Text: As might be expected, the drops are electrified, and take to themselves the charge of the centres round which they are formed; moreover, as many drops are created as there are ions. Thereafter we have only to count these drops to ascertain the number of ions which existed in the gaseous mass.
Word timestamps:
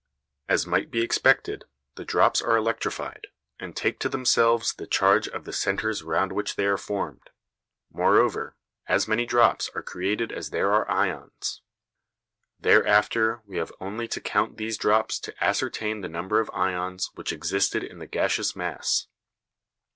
As 0.49 0.65
might 0.65 0.89
be 0.89 1.01
expected, 1.03 1.65
the 1.93 2.03
drops 2.03 2.41
are 2.41 2.57
electrified, 2.57 3.27
and 3.59 3.75
take 3.75 3.99
to 3.99 4.09
themselves 4.09 4.73
the 4.73 4.87
charge 4.87 5.27
of 5.27 5.45
the 5.45 5.53
centres 5.53 6.01
round 6.01 6.31
which 6.31 6.55
they 6.55 6.65
are 6.65 6.75
formed; 6.75 7.29
moreover, 7.91 8.57
as 8.87 9.07
many 9.07 9.27
drops 9.27 9.69
are 9.75 9.83
created 9.83 10.31
as 10.31 10.49
there 10.49 10.71
are 10.73 10.89
ions. 10.89 11.61
Thereafter 12.59 13.43
we 13.45 13.57
have 13.57 13.71
only 13.79 14.07
to 14.07 14.19
count 14.19 14.57
these 14.57 14.75
drops 14.79 15.19
to 15.19 15.35
ascertain 15.39 16.01
the 16.01 16.09
number 16.09 16.39
of 16.39 16.49
ions 16.51 17.11
which 17.13 17.31
existed 17.31 17.83
in 17.83 17.99
the 17.99 18.07
gaseous 18.07 18.55
mass. 18.55 19.05